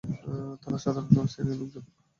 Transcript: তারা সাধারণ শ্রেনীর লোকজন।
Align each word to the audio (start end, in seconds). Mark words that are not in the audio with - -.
তারা 0.61 0.77
সাধারণ 0.83 1.25
শ্রেনীর 1.31 1.57
লোকজন। 1.61 1.83